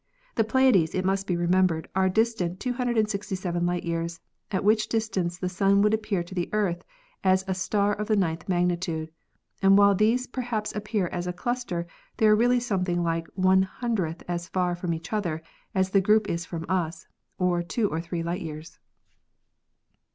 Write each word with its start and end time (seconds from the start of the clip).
The 0.33 0.43
Pleiades, 0.43 0.95
it 0.95 1.05
must 1.05 1.27
be 1.27 1.37
remembered, 1.37 1.87
are 1.95 2.09
distant 2.09 2.59
267 2.59 3.63
light 3.63 3.83
years, 3.83 4.19
at 4.49 4.63
which 4.63 4.87
distance 4.89 5.37
the 5.37 5.47
Sun 5.47 5.83
would 5.83 5.93
appear 5.93 6.23
to 6.23 6.33
the 6.33 6.49
Earth 6.53 6.83
as 7.23 7.45
a 7.47 7.53
star 7.53 7.93
of 7.93 8.07
the 8.07 8.15
ninth 8.15 8.49
magnitude; 8.49 9.11
and 9.61 9.77
while 9.77 9.93
these 9.93 10.25
perhaps 10.25 10.73
appear 10.73 11.05
as 11.09 11.27
a 11.27 11.33
cluster, 11.33 11.85
they 12.17 12.25
are 12.25 12.35
really 12.35 12.59
something 12.59 13.03
like 13.03 13.27
one 13.35 13.61
hundredth 13.61 14.23
as 14.27 14.47
far 14.49 14.73
from 14.75 14.91
each 14.91 15.13
other 15.13 15.43
as 15.75 15.91
the 15.91 16.01
group 16.01 16.27
is 16.27 16.47
from 16.47 16.65
us, 16.67 17.05
or 17.37 17.61
two 17.61 17.87
or 17.87 18.01
three 18.01 18.23
light 18.23 18.41
years. 18.41 18.79